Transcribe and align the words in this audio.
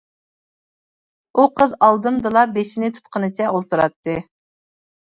ئۇ 1.35 1.45
قىز 1.61 1.75
ئالدىمدىلا 1.89 2.45
بېشىنى 2.57 2.93
تۇتقىنىچە 2.99 3.53
ئولتۇراتتى. 3.55 4.23